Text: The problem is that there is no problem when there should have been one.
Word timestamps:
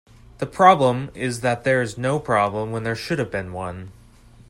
The 0.39 0.47
problem 0.47 1.11
is 1.13 1.41
that 1.41 1.63
there 1.63 1.79
is 1.79 1.95
no 1.95 2.17
problem 2.19 2.71
when 2.71 2.81
there 2.81 2.95
should 2.95 3.19
have 3.19 3.29
been 3.29 3.53
one. 3.53 3.91